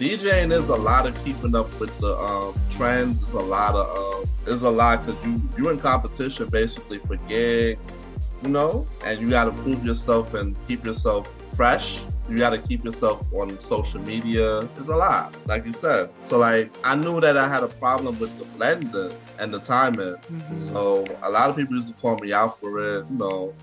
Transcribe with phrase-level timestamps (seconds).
[0.00, 3.18] DJing is a lot of keeping up with the um, trends.
[3.18, 7.16] It's a lot of uh, it's a lot because you you're in competition basically for
[7.28, 12.00] gigs, you know, and you got to prove yourself and keep yourself fresh.
[12.30, 14.60] You got to keep yourself on social media.
[14.60, 16.08] It's a lot, like you said.
[16.22, 20.14] So like I knew that I had a problem with the blending and the timing.
[20.14, 20.58] Mm-hmm.
[20.60, 23.54] So a lot of people used to call me out for it, you know.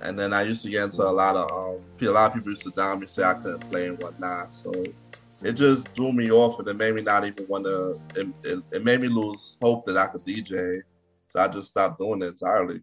[0.00, 2.50] And then I used to get into a lot of um, a lot of people
[2.50, 4.50] used to down me, say I couldn't play and whatnot.
[4.50, 4.72] So
[5.44, 8.64] it just threw me off and it made me not even want to it, it,
[8.72, 10.80] it, made me lose hope that i could dj
[11.26, 12.80] so i just stopped doing it entirely.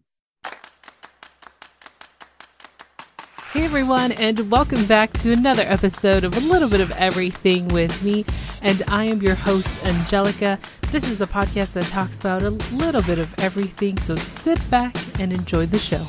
[3.52, 8.02] Hey everyone and welcome back to another episode of a little bit of everything with
[8.02, 8.24] me.
[8.62, 10.58] And i am your host angelica.
[10.90, 13.98] This is a podcast that talks about a little bit of everything.
[13.98, 16.04] So sit back and enjoy the show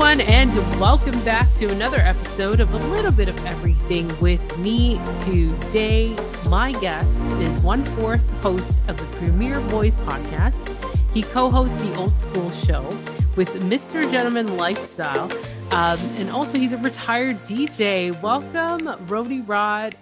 [0.00, 5.00] everyone, and welcome back to another episode of A Little Bit of Everything with me.
[5.24, 6.14] Today,
[6.48, 10.54] my guest is one fourth host of the Premiere Boyz podcast.
[11.12, 12.84] He co hosts the Old School Show
[13.34, 14.08] with Mr.
[14.08, 15.32] Gentleman Lifestyle,
[15.72, 18.12] um, and also he's a retired DJ.
[18.22, 19.96] Welcome, Roddy Rod,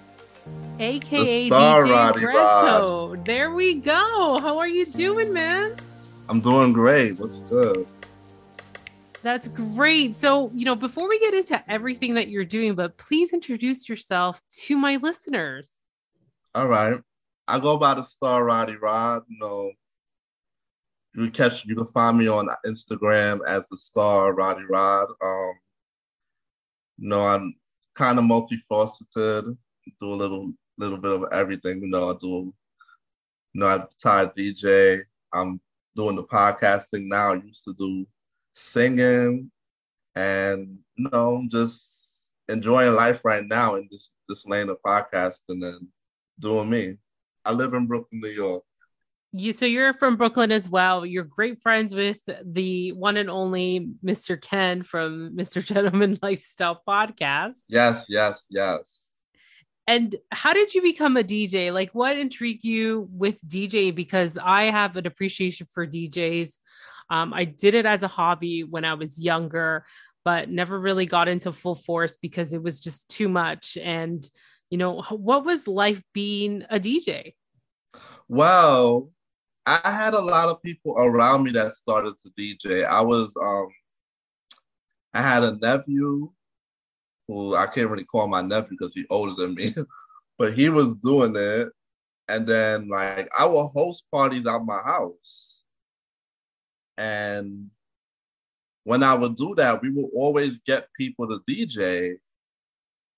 [0.79, 3.17] aka DJ Roddy Retro.
[3.25, 4.41] There we go.
[4.43, 5.75] How are you doing, man?
[6.29, 7.19] I'm doing great.
[7.19, 7.87] What's good?
[9.27, 10.15] That's great.
[10.15, 14.41] So, you know, before we get into everything that you're doing, but please introduce yourself
[14.59, 15.73] to my listeners.
[16.55, 17.01] All right.
[17.49, 19.25] I go by the star Roddy Rod.
[19.27, 19.73] You know,
[21.17, 25.09] you can catch you can find me on Instagram as the star Roddy Rod.
[25.21, 25.53] Um,
[26.99, 27.53] you know, I'm
[27.97, 29.57] kind of multifaceted,
[29.99, 31.83] do a little little bit of everything.
[31.83, 32.55] You know, I do you
[33.55, 35.01] know, I retired DJ.
[35.35, 35.61] I'm
[35.97, 37.33] doing the podcasting now.
[37.33, 38.07] I used to do
[38.57, 39.51] singing
[40.15, 45.87] and you know just enjoying life right now in this this lane of podcasting and
[46.41, 46.97] doing me.
[47.45, 48.65] I live in Brooklyn, New York.
[49.33, 51.05] You so you're from Brooklyn as well.
[51.05, 54.41] You're great friends with the one and only Mr.
[54.41, 55.65] Ken from Mr.
[55.75, 57.55] Gentleman Lifestyle podcast.
[57.69, 59.23] Yes, yes, yes.
[59.89, 61.73] And how did you become a DJ?
[61.73, 66.55] Like what intrigued you with DJ because I have an appreciation for DJs.
[67.11, 69.85] Um, I did it as a hobby when I was younger,
[70.25, 73.77] but never really got into full force because it was just too much.
[73.81, 74.29] And,
[74.71, 77.35] you know, what was life being a DJ?
[78.29, 79.11] Well,
[79.67, 82.85] I had a lot of people around me that started to DJ.
[82.85, 83.69] I was, um,
[85.15, 86.31] I had a nephew
[87.29, 89.75] who I can't really call my nephew because he's older than me,
[90.39, 91.69] but he was doing it.
[92.29, 95.46] And then, like, I would host parties at my house
[96.99, 97.71] and
[98.85, 102.17] when I would do that, we would always get people to DJ.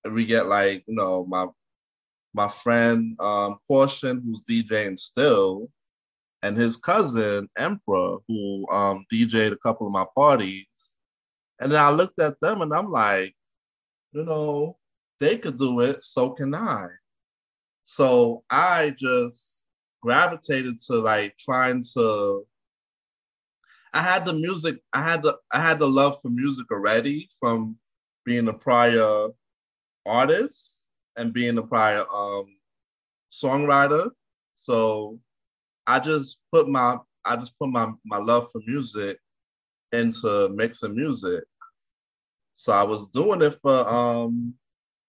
[0.03, 1.47] And we get like, you know, my
[2.33, 5.69] my friend um Caution, who's DJing still,
[6.41, 10.97] and his cousin Emperor, who um DJed a couple of my parties.
[11.59, 13.35] And then I looked at them and I'm like,
[14.13, 14.77] you know,
[15.19, 16.87] they could do it, so can I.
[17.83, 19.65] So I just
[20.01, 22.45] gravitated to like trying to
[23.93, 27.77] I had the music, I had the I had the love for music already from
[28.25, 29.29] being a prior
[30.05, 32.45] artist and being a prior um
[33.31, 34.09] songwriter.
[34.55, 35.19] So
[35.87, 39.19] I just put my I just put my my love for music
[39.91, 41.43] into mixing music.
[42.55, 44.53] So I was doing it for um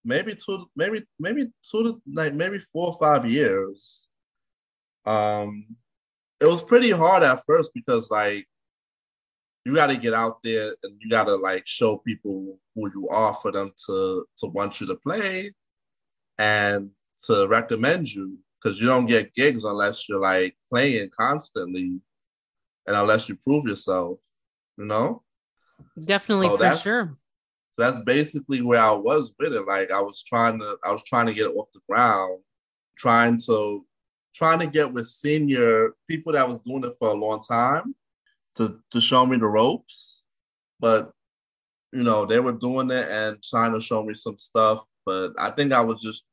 [0.03, 4.07] maybe two maybe maybe two to like maybe four or five years.
[5.05, 5.75] Um
[6.39, 8.47] it was pretty hard at first because like
[9.65, 13.07] you got to get out there and you got to like show people who you
[13.09, 15.51] are for them to to want you to play
[16.37, 16.89] and
[17.25, 21.99] to recommend you because you don't get gigs unless you're like playing constantly
[22.87, 24.19] and unless you prove yourself
[24.77, 25.21] you know?
[26.03, 27.17] Definitely so for sure.
[27.77, 29.65] so that's basically where i was with it.
[29.67, 32.39] Like i was trying to i was trying to get off the ground
[32.97, 33.85] trying to
[34.33, 37.95] trying to get with senior people that was doing it for a long time
[38.57, 40.23] to to show me the ropes,
[40.79, 41.11] but
[41.93, 44.83] you know they were doing it and trying to show me some stuff.
[45.05, 46.25] But I think I was just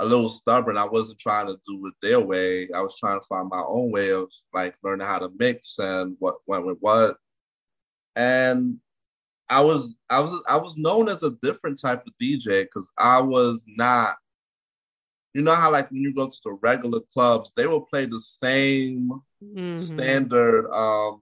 [0.00, 0.76] a little stubborn.
[0.76, 2.68] I wasn't trying to do it their way.
[2.74, 6.16] I was trying to find my own way of like learning how to mix and
[6.18, 7.16] what went with what.
[8.16, 8.78] and
[9.48, 13.20] I was I was I was known as a different type of DJ because I
[13.20, 14.16] was not.
[15.36, 18.22] You know how like when you go to the regular clubs, they will play the
[18.22, 19.10] same
[19.44, 19.76] mm-hmm.
[19.76, 21.20] standard um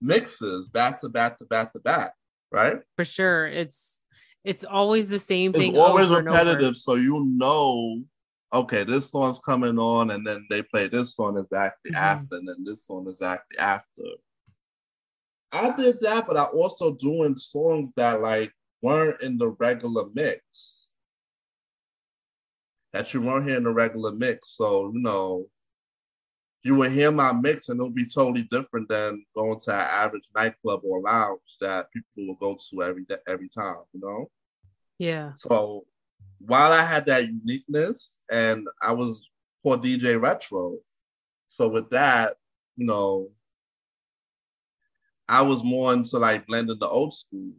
[0.00, 2.12] mixes back to back to back to back,
[2.52, 2.78] right?
[2.94, 4.00] For sure, it's
[4.44, 5.72] it's always the same thing.
[5.72, 8.04] It's always repetitive, so you know
[8.52, 12.02] okay, this song's coming on, and then they play this song exactly mm-hmm.
[12.02, 14.02] after, and then this song exactly after.
[15.50, 20.77] I did that, but I also doing songs that like weren't in the regular mix.
[22.92, 24.56] That you weren't hearing the regular mix.
[24.56, 25.46] So, you know,
[26.62, 30.28] you would hear my mix and it'll be totally different than going to an average
[30.34, 34.30] nightclub or lounge that people will go to every every time, you know?
[34.98, 35.32] Yeah.
[35.36, 35.86] So
[36.40, 39.28] while I had that uniqueness and I was
[39.62, 40.78] for DJ Retro.
[41.48, 42.34] So with that,
[42.76, 43.30] you know,
[45.28, 47.52] I was more into like blending the old school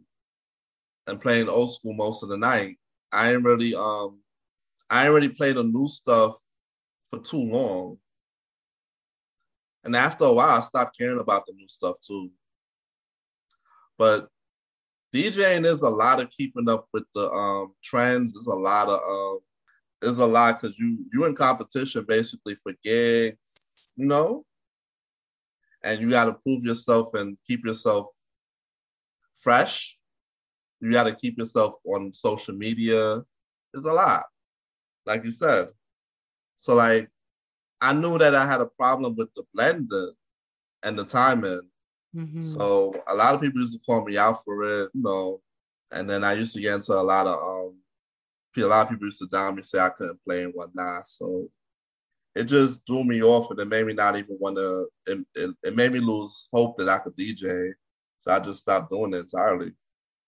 [1.06, 2.78] and playing old school most of the night.
[3.12, 4.18] I ain't really um
[4.90, 6.36] I already played the new stuff
[7.10, 7.98] for too long.
[9.84, 12.30] And after a while I stopped caring about the new stuff too.
[13.96, 14.28] But
[15.14, 18.32] DJing is a lot of keeping up with the um trends.
[18.32, 19.38] There's a lot of um
[20.00, 24.44] there's a lot because you you in competition basically for gigs, you know?
[25.82, 28.08] and you got to prove yourself and keep yourself
[29.42, 29.98] fresh.
[30.80, 33.22] You got to keep yourself on social media.
[33.74, 34.24] It's a lot,
[35.06, 35.68] like you said.
[36.58, 37.08] So like,
[37.80, 40.12] I knew that I had a problem with the blending
[40.82, 41.62] and the timing.
[42.14, 42.42] Mm-hmm.
[42.42, 45.40] So a lot of people used to call me out for it, you know.
[45.92, 47.76] And then I used to get into a lot of um,
[48.58, 51.06] a lot of people used to down me say I couldn't play and whatnot.
[51.06, 51.48] So
[52.34, 55.50] it just threw me off and it made me not even want to it, it,
[55.62, 57.72] it, made me lose hope that i could dj
[58.18, 59.72] so i just stopped doing it entirely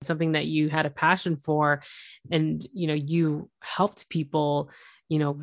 [0.04, 1.82] something that you had a passion for
[2.30, 4.70] and you know you helped people
[5.08, 5.40] you know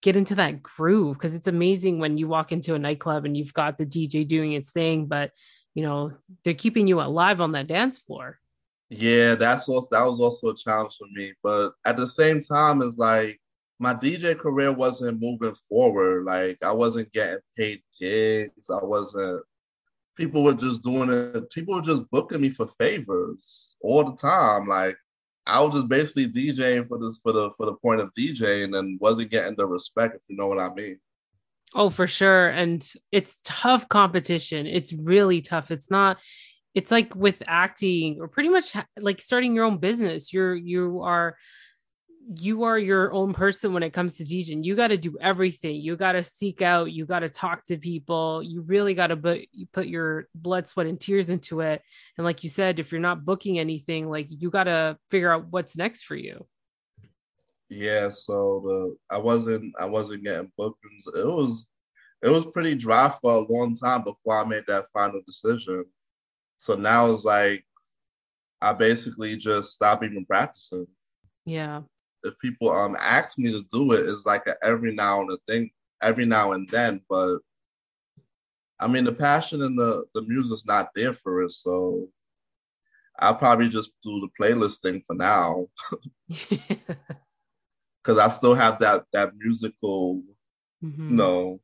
[0.00, 3.54] get into that groove because it's amazing when you walk into a nightclub and you've
[3.54, 5.30] got the dj doing its thing but
[5.74, 6.10] you know
[6.44, 8.38] they're keeping you alive on that dance floor
[8.90, 12.82] yeah that's also that was also a challenge for me but at the same time
[12.82, 13.38] it's like
[13.82, 16.24] my DJ career wasn't moving forward.
[16.24, 18.70] Like I wasn't getting paid gigs.
[18.70, 19.42] I wasn't.
[20.16, 21.50] People were just doing it.
[21.50, 24.66] People were just booking me for favors all the time.
[24.66, 24.96] Like
[25.46, 28.98] I was just basically DJing for this for the for the point of DJing and
[29.00, 30.16] wasn't getting the respect.
[30.16, 30.98] If you know what I mean.
[31.74, 32.50] Oh, for sure.
[32.50, 34.66] And it's tough competition.
[34.66, 35.70] It's really tough.
[35.70, 36.18] It's not.
[36.74, 40.32] It's like with acting or pretty much like starting your own business.
[40.32, 41.36] You're you are
[42.28, 44.62] you are your own person when it comes to teaching.
[44.62, 45.76] You got to do everything.
[45.76, 46.92] You got to seek out.
[46.92, 48.42] You got to talk to people.
[48.42, 51.82] You really got to put you put your blood, sweat, and tears into it.
[52.16, 55.46] And like you said, if you're not booking anything, like you got to figure out
[55.50, 56.46] what's next for you.
[57.68, 58.10] Yeah.
[58.10, 61.06] So the I wasn't I wasn't getting bookings.
[61.16, 61.66] It was
[62.22, 65.84] it was pretty dry for a long time before I made that final decision.
[66.58, 67.64] So now it's like
[68.60, 70.86] I basically just stopped even practicing.
[71.44, 71.82] Yeah
[72.24, 75.38] if people um ask me to do it, it's like a every now and a
[75.46, 75.70] thing,
[76.02, 77.00] every now and then.
[77.08, 77.38] But
[78.80, 82.08] I mean, the passion and the the music's not there for it, so
[83.18, 85.68] I'll probably just do the playlist thing for now.
[88.04, 90.22] Cause I still have that that musical,
[90.82, 91.10] mm-hmm.
[91.10, 91.60] you know,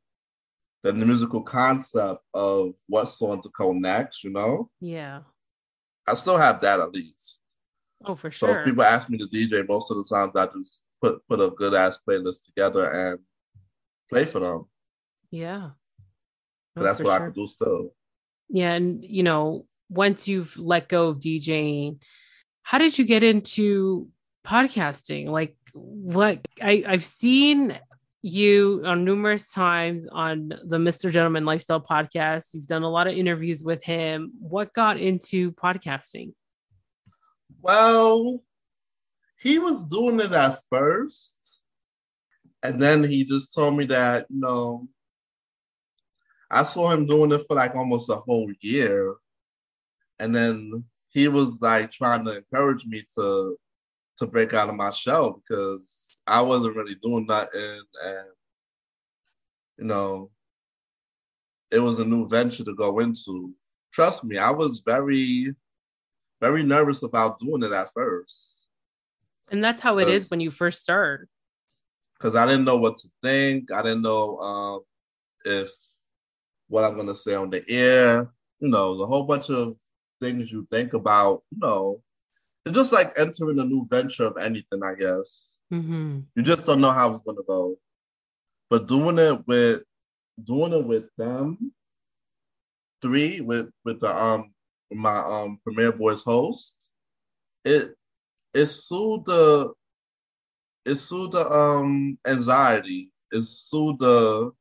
[0.83, 4.69] the musical concept of what song to go next, you know?
[4.79, 5.21] Yeah.
[6.07, 7.38] I still have that at least.
[8.05, 8.49] Oh, for sure.
[8.49, 11.39] So if people ask me to DJ, most of the times I just put put
[11.39, 13.19] a good ass playlist together and
[14.09, 14.65] play for them.
[15.31, 15.71] Yeah.
[16.75, 17.15] Oh, that's what sure.
[17.15, 17.93] I can do still.
[18.49, 22.01] Yeah, and you know, once you've let go of DJing,
[22.63, 24.09] how did you get into
[24.45, 25.27] podcasting?
[25.27, 27.77] Like what I, I've seen
[28.21, 31.11] you on numerous times on the Mr.
[31.11, 32.53] Gentleman Lifestyle podcast.
[32.53, 34.33] You've done a lot of interviews with him.
[34.39, 36.33] What got into podcasting?
[37.61, 38.43] Well,
[39.37, 41.61] he was doing it at first.
[42.63, 44.87] And then he just told me that, you know,
[46.51, 49.15] I saw him doing it for like almost a whole year.
[50.19, 53.57] And then he was like trying to encourage me to
[54.17, 58.27] to break out of my shell because I wasn't really doing nothing and
[59.77, 60.29] you know
[61.71, 63.53] it was a new venture to go into.
[63.93, 65.55] Trust me, I was very
[66.41, 68.67] very nervous about doing it at first.
[69.51, 71.27] And that's how it is when you first start.
[72.13, 73.71] Because I didn't know what to think.
[73.71, 74.81] I didn't know um,
[75.45, 75.71] if
[76.67, 78.29] what I'm gonna say on the air.
[78.59, 79.75] You know, a whole bunch of
[80.21, 82.01] things you think about, you know,
[82.65, 85.55] it's just like entering a new venture of anything, I guess.
[85.73, 86.19] Mm-hmm.
[86.35, 87.77] You just don't know how it's gonna go.
[88.69, 89.83] But doing it with
[90.43, 91.71] doing it with them
[93.01, 94.51] three with with the um
[94.91, 96.87] my um Premiere Boyz host,
[97.65, 97.95] it
[98.53, 99.73] it soothed the
[100.85, 103.11] it soothed the um anxiety.
[103.31, 104.51] It soothed the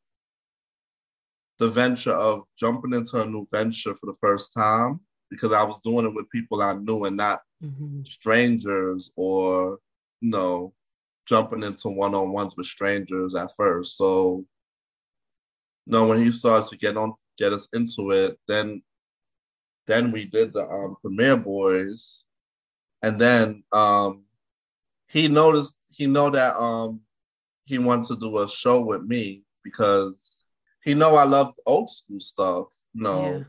[1.58, 5.80] the venture of jumping into a new venture for the first time because I was
[5.80, 8.02] doing it with people I knew and not Mm-hmm.
[8.04, 9.80] strangers or
[10.20, 10.72] you know
[11.26, 13.96] jumping into one-on-ones with strangers at first.
[13.96, 14.44] So
[15.86, 18.80] you know when he started to get on get us into it, then
[19.88, 22.22] then we did the um Premiere Boyz
[23.02, 24.22] and then um
[25.08, 27.00] he noticed he know that um
[27.64, 30.44] he wanted to do a show with me because
[30.84, 33.38] he know I loved old school stuff, you know.
[33.38, 33.44] Yeah.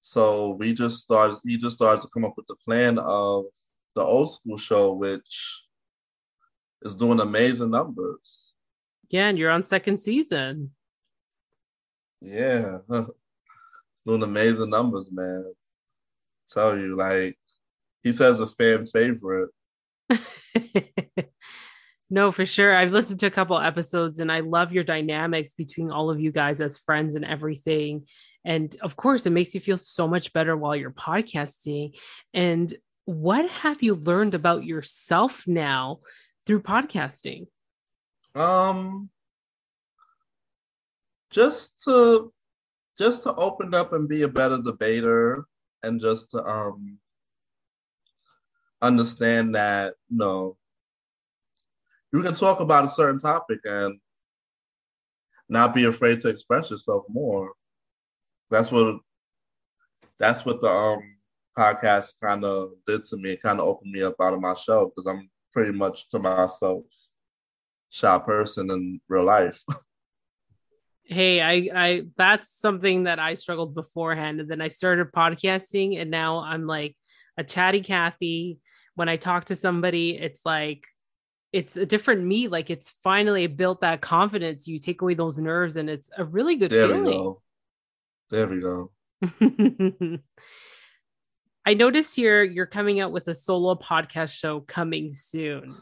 [0.00, 3.44] So we just started he just started to come up with the plan of
[3.94, 5.66] the old school show, which
[6.82, 8.54] is doing amazing numbers.
[9.08, 10.72] Yeah, and you're on second season.
[12.20, 12.78] Yeah.
[14.06, 15.52] doing amazing numbers, man.
[16.48, 17.36] Tell you, like
[18.02, 19.50] he says a fan favorite.
[22.10, 22.74] no, for sure.
[22.74, 26.30] I've listened to a couple episodes and I love your dynamics between all of you
[26.30, 28.06] guys as friends and everything.
[28.44, 31.98] And of course, it makes you feel so much better while you're podcasting.
[32.32, 32.72] And
[33.06, 35.98] what have you learned about yourself now
[36.46, 37.48] through podcasting?
[38.36, 39.10] Um
[41.30, 42.32] just to
[42.98, 45.44] just to open up and be a better debater
[45.82, 46.98] and just to um
[48.82, 50.56] understand that you know
[52.12, 53.98] you can talk about a certain topic and
[55.48, 57.52] not be afraid to express yourself more.
[58.50, 58.98] That's what
[60.18, 61.00] that's what the um
[61.56, 63.32] podcast kind of did to me.
[63.32, 66.18] It kind of opened me up out of my shell because I'm pretty much to
[66.18, 66.84] myself
[67.90, 69.62] shy person in real life.
[71.06, 76.10] hey i i that's something that i struggled beforehand and then i started podcasting and
[76.10, 76.96] now i'm like
[77.38, 78.58] a chatty cathy
[78.94, 80.86] when i talk to somebody it's like
[81.52, 85.76] it's a different me like it's finally built that confidence you take away those nerves
[85.76, 87.42] and it's a really good there feeling we go.
[88.28, 88.90] There we go.
[91.64, 95.76] I notice here you're coming out with a solo podcast show coming soon.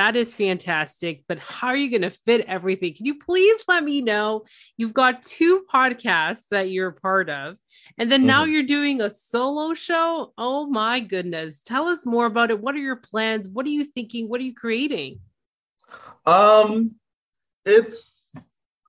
[0.00, 1.24] That is fantastic.
[1.28, 2.94] But how are you going to fit everything?
[2.94, 4.46] Can you please let me know?
[4.78, 7.58] You've got two podcasts that you're a part of,
[7.98, 8.52] and then now Mhm.
[8.52, 10.32] you're doing a solo show.
[10.38, 11.60] Oh my goodness.
[11.62, 12.60] Tell us more about it.
[12.62, 13.46] What are your plans?
[13.46, 14.26] What are you thinking?
[14.30, 15.20] What are you creating?
[16.24, 16.98] Um,
[17.66, 18.32] it's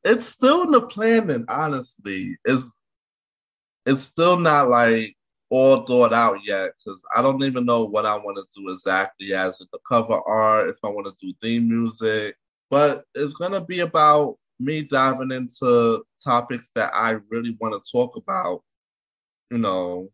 [0.06, 1.44] it's still in the planning.
[1.50, 2.74] Honestly, it's
[3.86, 5.18] it's still not like
[5.52, 9.34] all thought out yet because I don't even know what I want to do exactly
[9.34, 10.70] as in the cover art.
[10.70, 12.36] If I want to do theme music,
[12.70, 18.16] but it's gonna be about me diving into topics that I really want to talk
[18.16, 18.64] about.
[19.52, 20.10] You know,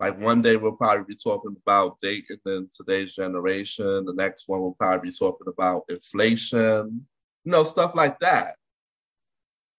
[0.00, 4.04] like one day we'll probably be talking about dating in today's generation.
[4.04, 7.06] The next one we'll probably be talking about inflation,
[7.44, 8.56] you know, stuff like that.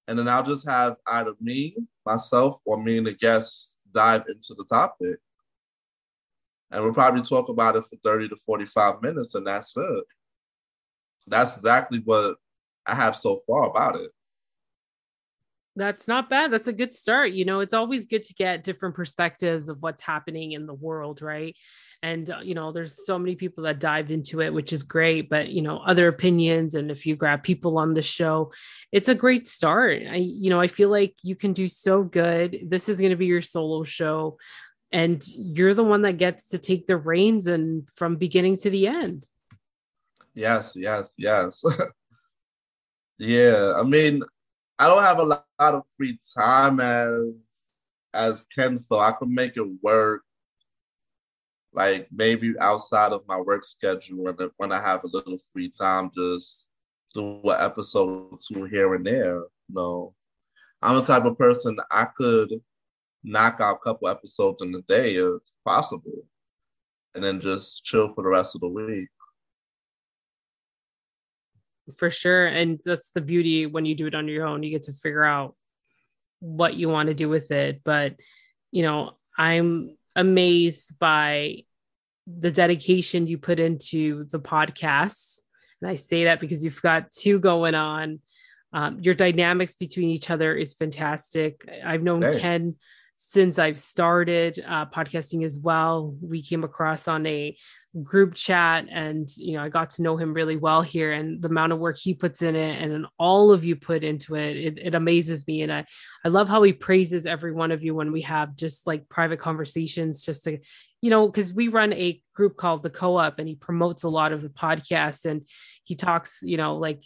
[0.08, 1.76] And then I'll just have either me,
[2.06, 5.18] myself, or me and the guests dive into the topic.
[6.72, 10.04] And we'll probably talk about it for 30 to 45 minutes, and that's it.
[11.28, 12.38] That's exactly what
[12.86, 14.12] I have so far about it.
[15.76, 16.52] That's not bad.
[16.52, 17.32] That's a good start.
[17.32, 21.22] You know, it's always good to get different perspectives of what's happening in the world,
[21.22, 21.56] right?
[22.04, 25.30] And, uh, you know, there's so many people that dive into it, which is great.
[25.30, 28.52] But, you know, other opinions, and if you grab people on the show,
[28.92, 30.04] it's a great start.
[30.10, 32.60] I, you know, I feel like you can do so good.
[32.64, 34.38] This is going to be your solo show,
[34.92, 38.88] and you're the one that gets to take the reins and from beginning to the
[38.88, 39.26] end.
[40.34, 41.64] Yes, yes, yes.
[43.18, 44.22] yeah, I mean,
[44.78, 47.46] I don't have a lot of free time as
[48.14, 50.24] as Ken, so I could make it work.
[51.76, 56.10] Like maybe outside of my work schedule, when when I have a little free time,
[56.16, 56.70] just
[57.14, 59.40] do an episode or two here and there.
[59.40, 60.14] You know,
[60.82, 62.62] I'm the type of person I could
[63.24, 66.26] knock out a couple episodes in a day if possible,
[67.14, 69.10] and then just chill for the rest of the week.
[71.98, 74.84] for sure and that's the beauty when you do it on your own you get
[74.84, 75.56] to figure out
[76.40, 78.16] what you want to do with it but
[78.72, 81.64] you know i'm amazed by
[82.28, 85.40] the dedication you put into the podcast.
[85.82, 88.20] and i say that because you've got two going on
[88.74, 92.40] um, your dynamics between each other is fantastic i've known Hey.
[92.40, 92.76] ken
[93.18, 96.16] since I've started uh, podcasting as well.
[96.22, 97.56] We came across on a
[98.04, 101.48] group chat and you know i got to know him really well here and the
[101.48, 104.78] amount of work he puts in it and all of you put into it, it
[104.80, 105.62] it amazes me.
[105.62, 105.86] And i
[106.26, 109.40] i love how he praises every one of you when we have just like private
[109.40, 110.60] conversations just to
[111.02, 114.34] you know because we run a group called the co-op and he promotes a lot
[114.34, 115.48] of the podcasts and
[115.84, 117.04] he talks you know like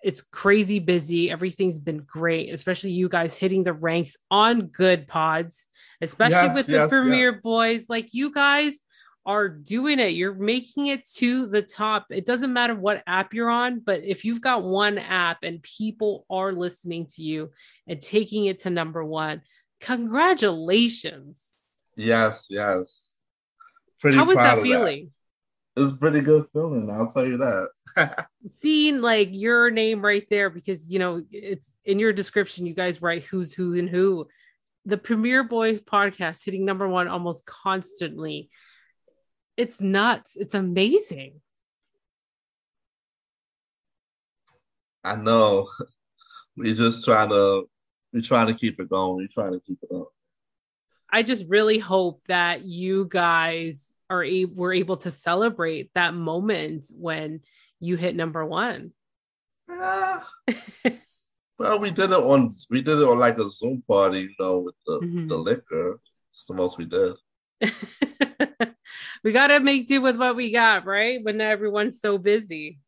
[0.00, 1.28] it's crazy busy.
[1.28, 5.64] Everything's been great especially you guys hitting the ranks on Goodpods,
[6.00, 7.40] especially yes, with the premier yes.
[7.42, 7.86] boys.
[7.88, 8.78] Like you guys
[9.26, 10.14] are doing it.
[10.14, 12.06] You're making it to the top.
[12.10, 16.24] It doesn't matter what app you're on, but if you've got one app and people
[16.30, 17.50] are listening to you
[17.86, 19.42] and taking it to number one,
[19.80, 21.42] congratulations.
[21.96, 23.22] Yes, yes.
[24.00, 25.10] Pretty How was that feeling?
[25.76, 25.84] That.
[25.84, 26.90] It's pretty good feeling.
[26.90, 28.26] I'll tell you that.
[28.48, 32.66] Seeing like your name right there, because you know it's in your description.
[32.66, 34.26] You guys write who's who and who.
[34.86, 38.50] The Premiere Boyz podcast hitting number one almost constantly
[39.58, 40.36] it's nuts.
[40.36, 41.40] It's amazing.
[45.04, 45.68] I know.
[46.56, 47.68] We just trying to
[48.12, 49.16] we trying to keep it going.
[49.16, 50.08] We trying to keep it up.
[51.08, 56.86] I just really hope that you guys are able were able to celebrate that moment
[56.92, 57.42] when
[57.78, 58.90] you hit number one.
[59.68, 60.22] Yeah.
[61.60, 64.58] well, we did it on we did it on like a Zoom party, you know,
[64.58, 65.28] with the mm-hmm.
[65.28, 66.00] the liquor.
[66.32, 67.14] It's the most we did.
[69.22, 71.22] we gotta make do with what we got, right?
[71.22, 72.80] When everyone's so busy.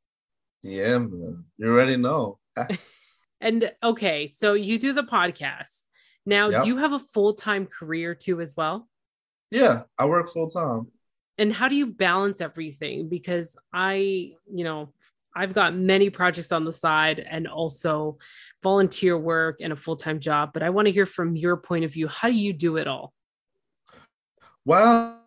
[0.63, 1.45] Yeah, man.
[1.59, 2.39] You already know.
[3.41, 5.85] and okay, so you do the podcast.
[6.27, 6.63] Now, yep.
[6.63, 8.89] do you have a full-time career too as well?
[9.51, 10.89] Yeah, I work full time.
[11.39, 13.09] And how do you balance everything?
[13.09, 14.93] Because I, you know,
[15.35, 18.19] I've got many projects on the side and also
[18.63, 21.93] volunteer work and a full-time job, but I want to hear from your point of
[21.93, 22.09] view.
[22.09, 23.15] How do you do it all?
[24.65, 25.20] Well,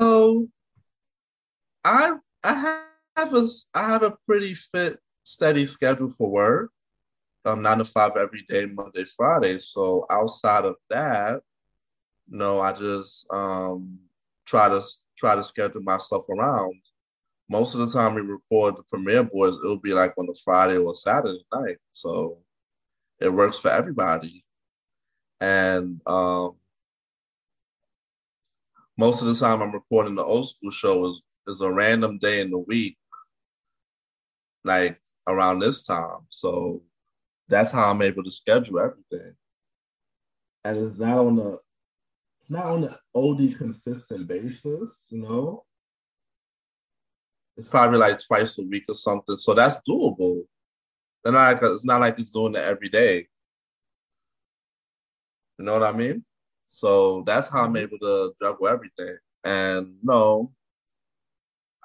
[0.00, 0.48] so
[1.84, 2.84] I I
[3.16, 6.70] have a I have a pretty fit steady schedule for work.
[7.46, 9.58] Um, nine to five every day, Monday, Friday.
[9.58, 11.42] So outside of that,
[12.30, 13.98] you know, I just um
[14.46, 14.80] try to
[15.16, 16.74] try to schedule myself around.
[17.50, 20.78] Most of the time we record the Premiere Boyz, it'll be like on a Friday
[20.78, 21.76] or Saturday night.
[21.92, 22.38] So
[23.20, 24.44] it works for everybody.
[25.40, 26.56] And um
[28.96, 32.40] most of the time I'm recording the old school show is, is a random day
[32.40, 32.96] in the week,
[34.64, 36.20] like around this time.
[36.30, 36.82] So
[37.48, 39.34] that's how I'm able to schedule everything.
[40.64, 41.56] And it's not on a
[42.48, 45.64] not on an oldie consistent basis, you know.
[47.56, 49.36] It's probably like twice a week or something.
[49.36, 50.42] So that's doable.
[51.22, 53.28] They're not like, it's not like he's doing it every day.
[55.58, 56.24] You know what I mean?
[56.74, 57.76] So that's how I'm mm-hmm.
[57.76, 59.16] able to juggle everything.
[59.44, 60.52] And no,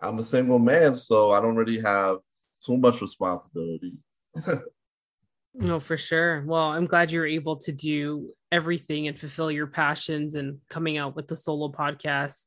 [0.02, 2.17] I'm a single man, so I don't really have
[2.65, 3.93] too much responsibility.
[5.54, 6.43] no, for sure.
[6.45, 11.15] Well, I'm glad you're able to do everything and fulfill your passions and coming out
[11.15, 12.43] with the solo podcast.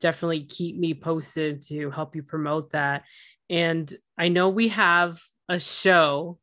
[0.00, 3.04] Definitely keep me posted to help you promote that.
[3.48, 6.38] And I know we have a show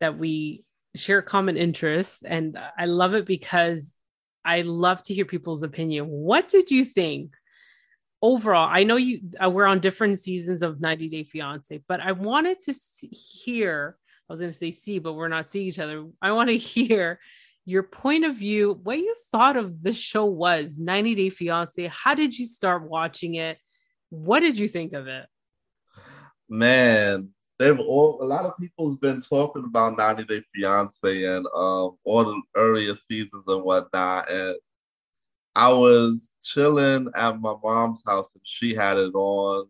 [0.00, 0.64] that we
[0.96, 3.94] share common interests, and I love it because
[4.48, 6.06] I love to hear people's opinion.
[6.08, 7.36] What did you think
[8.22, 8.66] overall?
[8.66, 12.58] I know you uh, we're on different seasons of 90 Day Fiance, but I wanted
[12.60, 13.98] to see, hear.
[14.26, 16.06] I was going to say see, but we're not seeing each other.
[16.22, 17.20] I want to hear
[17.66, 21.86] your point of view, what you thought of the show was 90 Day Fiance.
[21.88, 23.58] How did you start watching it?
[24.08, 25.26] What did you think of it?
[26.48, 31.96] Man, they've all a lot of people's been talking about 90 Day Fiance and um
[32.04, 34.30] all the earlier seasons and whatnot.
[34.30, 34.56] And
[35.56, 39.68] I was chilling at my mom's house and she had it on.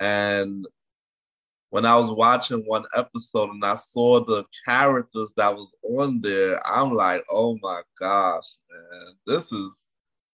[0.00, 0.66] And
[1.70, 6.60] when I was watching one episode and I saw the characters that was on there,
[6.66, 9.72] I'm like, oh my gosh, man, this is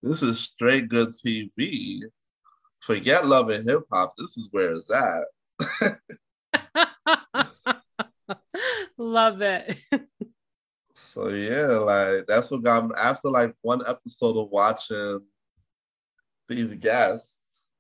[0.03, 2.03] this is straight good TV.
[2.81, 4.13] Forget love and hip hop.
[4.19, 5.99] This is where it's at.
[8.99, 9.77] Love it.
[10.95, 15.21] so yeah, like that's what got me after like one episode of watching
[16.49, 17.71] these guests.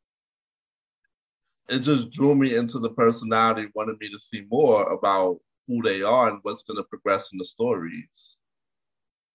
[1.69, 6.03] It just drew me into the personality, wanted me to see more about who they
[6.03, 8.39] are and what's going to progress in the stories.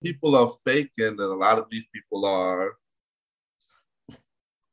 [0.04, 2.73] People are faking, and a lot of these people are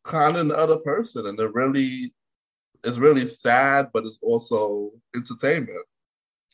[0.03, 2.13] kind of the other person, and they're really
[2.85, 5.85] it's really sad, but it's also entertainment.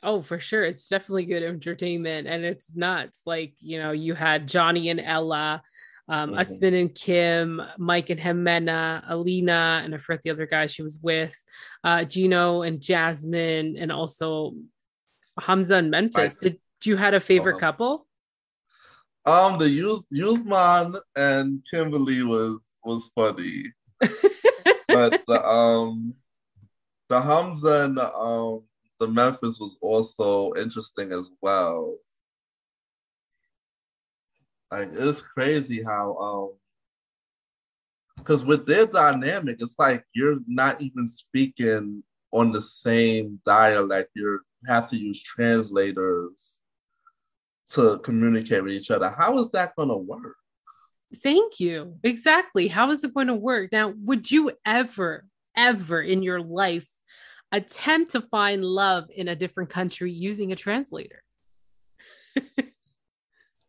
[0.03, 0.65] Oh, for sure.
[0.65, 3.23] It's definitely good entertainment and it's nuts.
[3.27, 5.63] Like, you know, you had Johnny and Ella,
[6.09, 6.39] um, mm-hmm.
[6.39, 10.99] Usman and Kim, Mike and Ximena, Alina, and I forget the other guy she was
[11.03, 11.37] with,
[11.85, 14.55] uh, Gino and Jasmine, and also
[15.39, 16.37] Hamza and Memphis.
[16.37, 18.07] Did you had a favorite uh, couple?
[19.27, 23.65] Um, the Yus Yusman and Kimberly was was funny,
[24.93, 26.15] but the um,
[27.09, 28.63] the Hamza and the um
[28.99, 31.97] the Memphis was also interesting as well.
[34.71, 36.53] Like it's crazy how um
[38.17, 44.11] because with their dynamic, it's like you're not even speaking on the same dialect.
[44.15, 46.61] You have to use translators
[47.71, 49.09] to communicate with each other.
[49.09, 50.37] How is that going to work?
[51.17, 51.99] Thank you.
[52.03, 52.69] Exactly.
[52.69, 53.73] How is it going to work?
[53.73, 56.89] Now, would you ever, ever in your life
[57.53, 61.23] attempt to find love in a different country using a translator.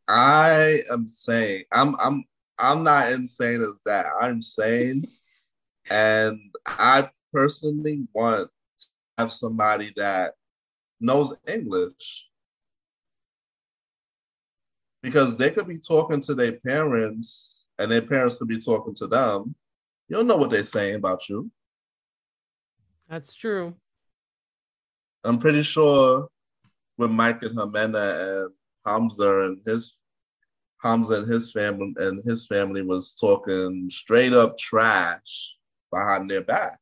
[0.07, 2.25] I am saying I'm I'm
[2.59, 4.07] I'm not insane as that.
[4.19, 5.05] I'm sane
[5.89, 8.49] and I personally want
[8.79, 8.85] to
[9.17, 10.33] have somebody that
[10.99, 12.27] knows English.
[15.01, 19.07] Because they could be talking to their parents and their parents could be talking to
[19.07, 19.55] them.
[20.07, 21.49] You don't know what they're saying about you.
[23.09, 23.75] That's true.
[25.23, 26.27] I'm pretty sure
[26.97, 28.53] with Mike and Ximena and
[28.85, 29.95] Hamza and his
[30.81, 35.55] Hamza and his family and his family was talking straight up trash
[35.91, 36.79] behind their back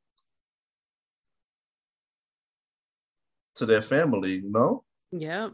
[3.56, 4.84] to their family, you know?
[5.12, 5.50] Yeah.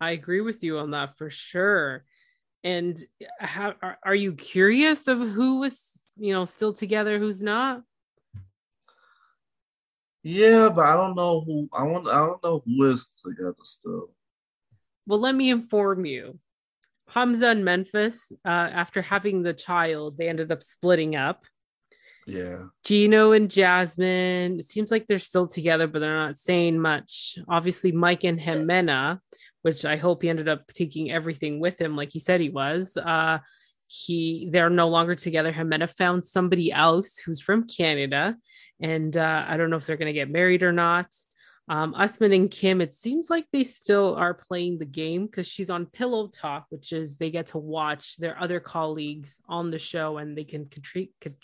[0.00, 2.04] I agree with you on that for sure.
[2.64, 2.98] And
[3.38, 7.82] how are, are you curious of who was, you know, still together, who's not?
[10.22, 12.08] Yeah, but I don't know who I want.
[12.08, 14.10] I don't know who is together still.
[15.06, 16.38] Well, let me inform you.
[17.08, 21.44] Hamza and Memphis, uh, after having the child, they ended up splitting up.
[22.26, 22.64] Yeah.
[22.84, 27.38] Gino and Jasmine, it seems like they're still together, but they're not saying much.
[27.48, 29.20] Obviously, Mike and Ximena,
[29.62, 32.96] which I hope he ended up taking everything with him, like he said he was.
[32.96, 33.38] Uh,
[33.86, 35.52] he they're no longer together.
[35.52, 38.36] Ximena found somebody else who's from Canada,
[38.80, 41.08] and uh, I don't know if they're going to get married or not.
[41.70, 45.70] Um, Usman and Kim, it seems like they still are playing the game because she's
[45.70, 50.18] on Pillow Talk, which is they get to watch their other colleagues on the show
[50.18, 51.36] and they can contri- could,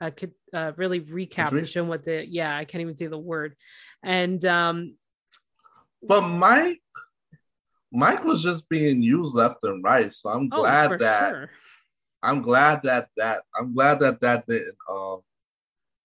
[0.00, 1.82] uh, could uh, really recap the show.
[1.82, 3.56] What the yeah, I can't even say the word.
[4.00, 4.94] And um,
[6.04, 6.80] but Mike,
[7.90, 11.30] Mike was just being used left and right, so I'm oh, glad oh, that.
[11.30, 11.50] Sure
[12.24, 14.76] I'm glad that that I'm glad that that didn't.
[14.88, 15.20] Um,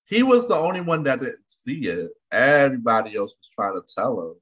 [0.09, 2.11] he was the only one that didn't see it.
[2.31, 4.35] Everybody else was trying to tell him.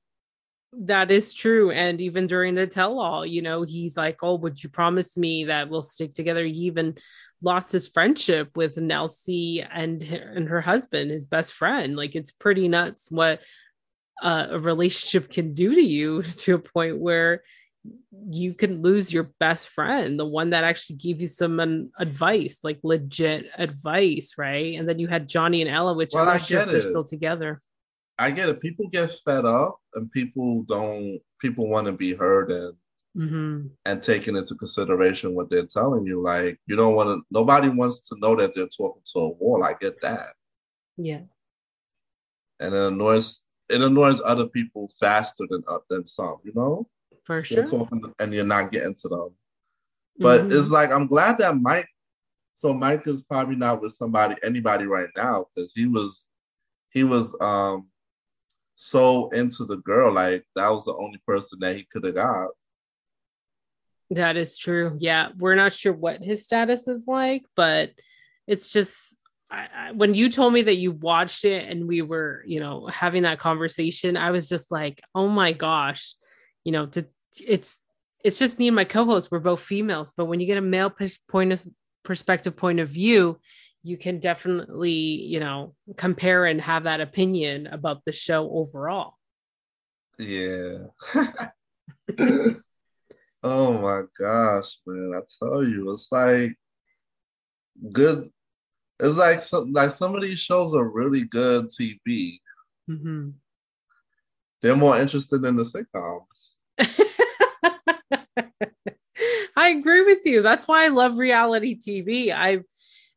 [0.86, 1.72] That is true.
[1.72, 5.46] And even during the tell all, you know, he's like, Oh, would you promise me
[5.46, 6.44] that we'll stick together?
[6.46, 6.96] He even
[7.42, 11.96] lost his friendship with Nelsie and, and her husband, his best friend.
[11.96, 13.42] Like, it's pretty nuts what
[14.22, 17.44] uh, a relationship can do to you to a point where
[18.30, 22.60] you can lose your best friend, the one that actually gave you some um, advice,
[22.64, 24.78] like legit advice, right?
[24.78, 27.62] And then you had Johnny and Ella, which well, I'm sure they're still together.
[28.20, 28.62] I get it.
[28.62, 31.20] People get fed up, and people don't.
[31.40, 32.74] People want to be heard and
[33.16, 33.68] mm-hmm.
[33.86, 36.22] and taken into consideration what they're telling you.
[36.22, 37.22] Like you don't want to.
[37.32, 39.64] Nobody wants to know that they're talking to a wall.
[39.64, 40.34] I get that.
[40.98, 41.22] Yeah.
[42.60, 46.38] And it annoys it annoys other people faster than uh, than some.
[46.44, 46.88] You know.
[47.28, 47.68] For sure.
[47.68, 49.36] Talking and you're not getting to them.
[50.18, 50.58] But mm-hmm.
[50.58, 51.90] it's like I'm glad that Mike.
[52.56, 56.28] So Mike is probably not with somebody, anybody right now, because he was,
[56.90, 57.90] he was um,
[58.78, 60.14] so into the girl.
[60.14, 62.48] Like that was the only person that he could have got.
[64.10, 64.96] That is true.
[65.00, 67.92] Yeah, we're not sure what his status is like, but
[68.48, 69.18] it's just
[69.52, 72.88] I, I, when you told me that you watched it and we were, you know,
[72.88, 76.16] having that conversation, I was just like, oh my gosh,
[76.64, 77.06] you know, to
[77.46, 77.78] it's
[78.24, 80.94] it's just me and my co-host we're both females but when you get a male
[81.28, 81.66] point of
[82.04, 83.40] perspective point of view
[83.84, 89.18] you can definitely you know compare and have that opinion about the show overall.
[90.18, 90.86] Yeah.
[93.44, 96.58] Oh my gosh man i tell you it's like
[97.92, 98.30] good
[99.00, 102.40] it's like some like some of these shows are really good tv
[102.90, 103.30] mm-hmm.
[104.62, 106.98] they're more interested in the sitcoms
[109.58, 110.42] I agree with you.
[110.42, 112.32] That's why I love reality TV.
[112.32, 112.60] I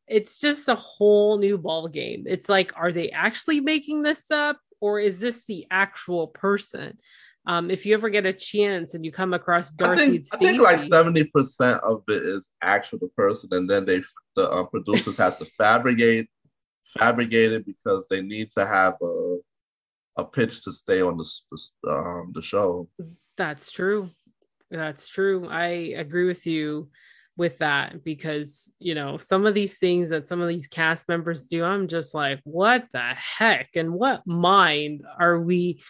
[0.09, 2.25] it's just a whole new ball game.
[2.27, 6.99] It's like, are they actually making this up or is this the actual person?
[7.47, 10.37] um, if you ever get a chance and you come across Darcy, I think, I
[10.37, 14.03] think like seventy percent of it is actual the person, and then they
[14.37, 16.29] the uh, producers have to fabricate
[16.99, 19.37] fabricate it because they need to have a
[20.17, 22.89] a pitch to stay on the, um, the show.
[23.37, 24.11] That's true.
[24.71, 25.49] That's true.
[25.49, 26.89] I agree with you
[27.37, 31.47] with that because you know some of these things that some of these cast members
[31.47, 35.81] do i'm just like what the heck and what mind are we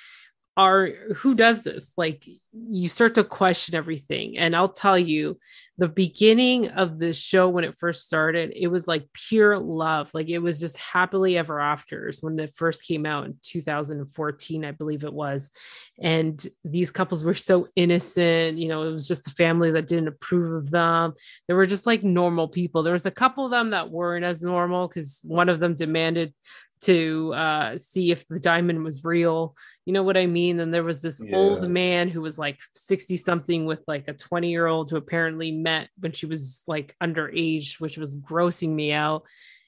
[0.60, 1.94] are who does this?
[1.96, 4.36] Like you start to question everything.
[4.36, 5.38] And i'll tell you
[5.78, 10.12] the beginning of the show when it first started it was like pure love.
[10.12, 14.70] Like it was just happily ever afters when it first came out in 2014 i
[14.70, 15.50] believe it was.
[15.98, 20.08] And these couples were so innocent you know it was just a family that didn't
[20.08, 21.14] approve of them.
[21.48, 22.82] They were just like normal people.
[22.82, 26.34] There was a couple of them that weren't as normal because one of them demanded
[26.82, 29.54] to uh, see if the diamond was real.
[29.84, 30.60] You know what I mean?
[30.60, 31.36] And there was this yeah.
[31.36, 35.52] old man who was like 60 something with like a 20 year old who apparently
[35.52, 39.24] met when she was like underage, which was grossing me out.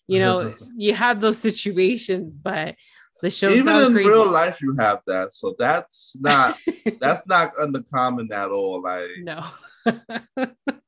[0.06, 2.76] You know, you have those situations, but
[3.22, 4.10] the show even in crazy.
[4.10, 5.32] real life you have that.
[5.32, 6.58] So that's not
[7.00, 8.82] that's not uncommon at all.
[8.82, 9.46] Like no.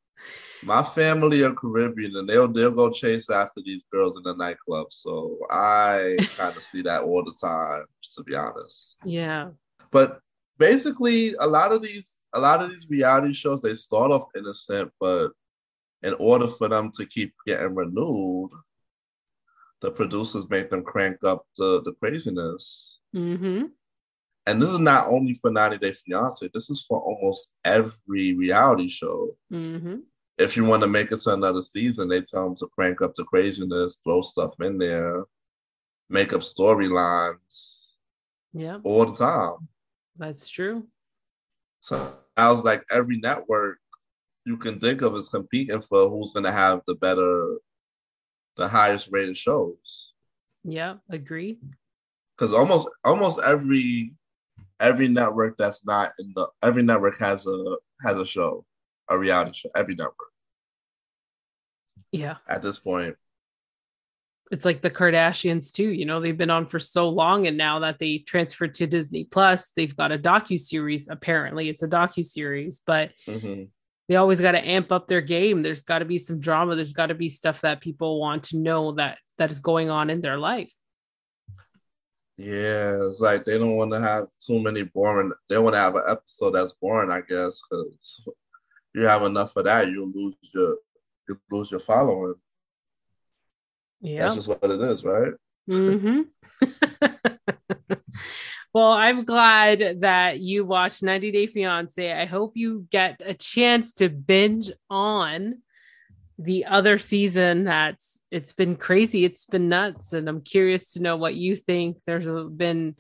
[0.65, 4.87] my family are Caribbean and they'll they'll go chase after these girls in the nightclub.
[4.91, 7.85] So I kind of see that all the time,
[8.17, 8.97] to be honest.
[9.05, 9.51] Yeah.
[9.91, 10.21] But
[10.59, 14.91] basically a lot of these a lot of these reality shows they start off innocent,
[15.01, 15.29] but
[16.03, 18.51] in order for them to keep getting renewed,
[19.81, 22.99] the producers make them crank up the, the craziness.
[23.15, 23.67] Mm-hmm.
[24.47, 28.89] And this is not only for 90 Day Fiance, this is for almost every reality
[28.89, 29.35] show.
[29.51, 29.97] Mm-hmm
[30.39, 33.15] if you want to make it to another season, they tell them to crank up
[33.15, 35.25] the craziness, throw stuff in there,
[36.11, 37.93] make up storylines.
[38.53, 38.79] Yeah.
[38.85, 39.69] All the time.
[40.17, 40.87] That's true.
[41.81, 43.79] So I was like, every network
[44.45, 47.59] you can think of is competing for who's going to have the better,
[48.57, 50.13] the highest rated shows.
[50.65, 51.59] Yeah, agree.
[52.37, 54.15] Because almost almost every
[54.81, 58.65] every network that's not in the every network has a has a show
[59.09, 60.17] a reality show, every network.
[62.13, 62.37] Yeah.
[62.49, 63.17] At this point.
[64.51, 67.81] It's like the Kardashians too, you know, they've been on for so long and now
[67.81, 71.69] that they transferred to Disney Plus, they've got a docu series apparently.
[71.69, 73.65] It's a docu series, but mm-hmm.
[74.09, 75.63] they always got to amp up their game.
[75.63, 78.59] There's got to be some drama, there's got to be stuff that people want to
[78.59, 80.73] know that that is going on in their life.
[82.37, 85.33] Yeah, it's like they don't want to have too many boring.
[85.49, 88.27] They want to have an episode that's boring, I guess, because
[88.95, 90.77] you have enough of that, you lose your
[91.29, 92.35] you lose your following.
[94.01, 95.33] Yeah, that's just what it is, right?
[95.71, 96.23] Mm-hmm.
[98.75, 102.13] well, I'm glad that you watched 90 Day Fiance.
[102.13, 105.63] I hope you get a chance to binge on
[106.39, 107.65] the other season.
[107.65, 111.99] That's it's been crazy, it's been nuts, and I'm curious to know what you think.
[112.07, 112.97] There's been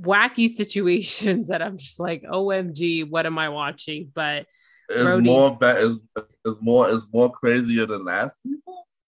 [0.00, 4.10] wacky situations that I'm just like, OMG, what am I watching?
[4.12, 4.46] But
[4.90, 5.28] is Brody.
[5.28, 6.00] more bad is
[6.44, 8.62] is more is more crazier than last season.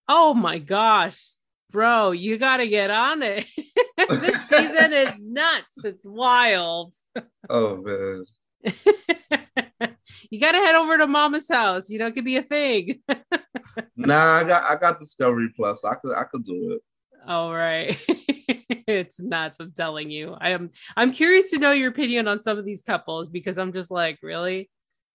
[0.08, 1.36] Oh my gosh,
[1.70, 3.46] bro, you got to get on it.
[3.96, 5.84] this season is nuts.
[5.84, 6.94] It's wild.
[7.48, 8.24] Oh man.
[10.30, 11.88] you got to head over to Mama's house.
[11.88, 13.00] You know, it could be a thing.
[13.96, 15.84] nah, I got I got Discovery Plus.
[15.84, 16.82] I could I could do it.
[17.26, 17.98] All right.
[18.86, 19.60] it's nuts.
[19.60, 20.36] I'm telling you.
[20.40, 23.72] I am I'm curious to know your opinion on some of these couples because I'm
[23.72, 24.70] just like, really?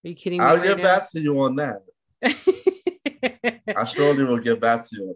[0.06, 0.46] Are you kidding me?
[0.46, 0.84] I'll right get now?
[0.84, 1.82] back to you on that.
[3.76, 5.16] I surely will get back to you on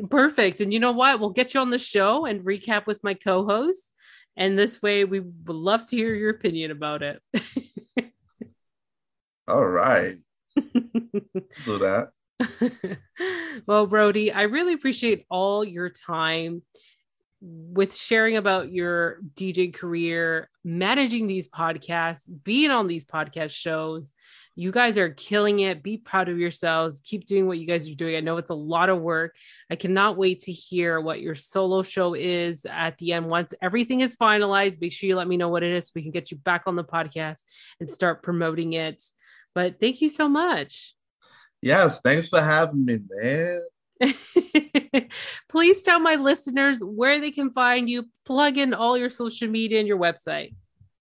[0.00, 0.08] that.
[0.08, 0.62] Perfect.
[0.62, 1.20] And you know what?
[1.20, 3.92] We'll get you on the show and recap with my co-host.
[4.34, 7.22] And this way we would love to hear your opinion about it.
[9.48, 10.16] All right.
[10.56, 12.08] Do that.
[13.66, 16.62] well, Roddy, I really appreciate all your time
[17.40, 24.12] with sharing about your DJ career, managing these podcasts, being on these podcast shows.
[24.58, 25.82] You guys are killing it.
[25.82, 27.02] Be proud of yourselves.
[27.04, 28.16] Keep doing what you guys are doing.
[28.16, 29.36] I know it's a lot of work.
[29.70, 33.28] I cannot wait to hear what your solo show is at the end.
[33.28, 36.02] Once everything is finalized, make sure you let me know what it is so we
[36.02, 37.42] can get you back on the podcast
[37.80, 39.04] and start promoting it.
[39.54, 40.94] But thank you so much.
[41.60, 43.60] Yes, thanks for having me, man.
[45.48, 48.08] Please tell my listeners where they can find you.
[48.24, 50.54] Plug in all your social media and your website.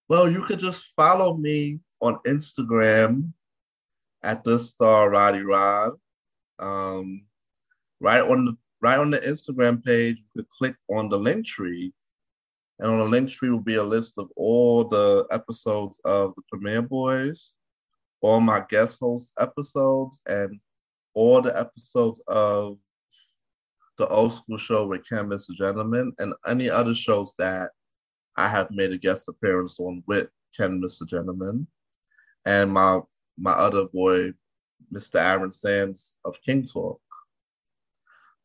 [0.07, 3.31] Well, you could just follow me on Instagram
[4.23, 5.93] at the star Roddy Rod.
[6.59, 7.25] Um,
[7.99, 11.91] right on the right on the Instagram page, you could click on the Linktree
[12.79, 16.83] And on the Linktree will be a list of all the episodes of the Premiere
[16.83, 17.53] Boyz,
[18.21, 20.59] all my guest host episodes, and
[21.13, 22.77] all the episodes of
[23.97, 25.55] the old school show with Ken Mr.
[25.55, 27.71] Gentleman, and any other shows that
[28.35, 31.07] I have made a guest appearance on with Ken Mr.
[31.07, 31.67] Gentleman,
[32.45, 32.99] and my
[33.37, 34.31] my other boy,
[34.93, 35.15] Mr.
[35.15, 36.99] Aaron Sands of King Talk.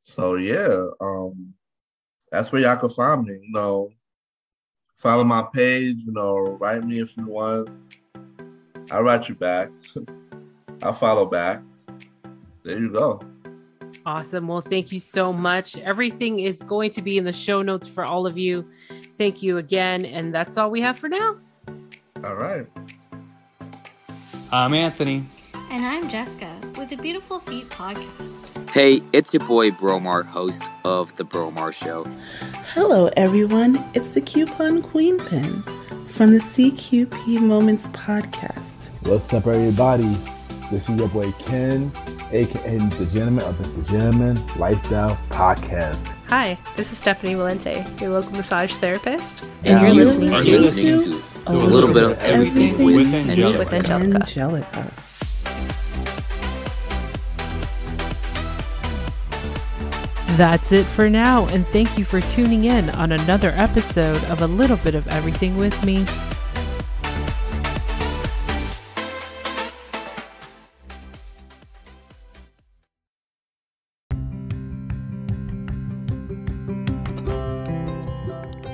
[0.01, 1.55] So yeah, um,
[2.31, 3.35] that's where y'all can find me.
[3.35, 3.91] You know,
[4.99, 5.97] follow my page.
[6.05, 7.69] You know, write me if you want.
[8.91, 9.71] I'll write you back.
[10.83, 11.63] I'll follow back.
[12.65, 13.21] There you go.
[14.07, 14.49] Awesome.
[14.49, 15.77] Well, thank you so much.
[15.79, 18.69] Everything is going to be in the show notes for all of you.
[19.19, 20.05] Thank you again.
[20.05, 21.37] And that's all we have for now.
[22.25, 22.67] All right.
[24.53, 25.25] I'm Anthony.
[25.71, 28.71] And I'm Jessica with the Beautiful Feet podcast.
[28.71, 32.05] Hey, it's your boy Bromar, host of The Bromar Show.
[32.73, 33.85] Hello, everyone.
[33.95, 35.63] It's the Coupon Queen Pin
[36.09, 38.91] from the CQP Moments podcast.
[39.03, 40.13] What's up, everybody?
[40.73, 41.93] This is your boy Ken,
[42.33, 46.07] aka the Gentleman of the Gentleman Lifestyle Podcast.
[46.29, 50.43] Hi, this is Stephanie Valente, your local massage therapist, And, and you're you listening are
[50.43, 51.59] to listening to a oh.
[51.59, 53.59] little bit of everything with Angelica.
[53.59, 54.17] with Angelica.
[54.17, 54.93] Angelica.
[60.37, 61.47] That's it for now.
[61.49, 65.57] And thank you for tuning in on another episode of A Little Bit of Everything
[65.59, 66.07] with me.